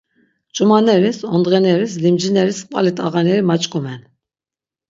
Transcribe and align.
Ç̌umaneris, 0.55 1.19
ondğeneris, 1.33 1.93
limcineris 2.03 2.59
qvali 2.69 2.91
t̆ağaneri 2.97 3.41
maç̆k̆omen. 3.49 4.01